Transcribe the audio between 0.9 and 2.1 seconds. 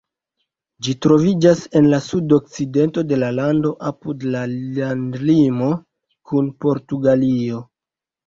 troviĝas en la